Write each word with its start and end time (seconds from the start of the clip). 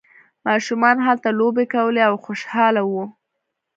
ماشومان 0.47 0.97
هلته 1.05 1.29
لوبې 1.39 1.65
کولې 1.73 2.01
او 2.09 2.15
خوشحاله 2.25 2.81
وو. 2.91 3.03